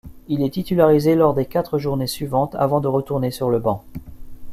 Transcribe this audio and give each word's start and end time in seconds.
Il 0.27 0.41
est 0.41 0.49
titularisé 0.49 1.13
lors 1.13 1.35
des 1.35 1.45
quatre 1.45 1.77
journées 1.77 2.07
suivantes 2.07 2.55
avant 2.55 2.79
de 2.81 2.87
retourner 2.87 3.29
sur 3.29 3.51
le 3.51 3.59
banc. 3.59 3.83